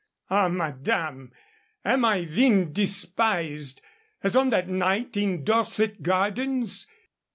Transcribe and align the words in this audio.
"Ah, 0.31 0.47
madame, 0.49 1.31
am 1.85 2.03
I 2.05 2.23
then 2.23 2.73
despised, 2.73 3.83
as 4.23 4.35
on 4.35 4.49
that 4.49 4.67
night 4.67 5.15
in 5.15 5.43
Dorset 5.43 6.01
Gardens? 6.01 6.87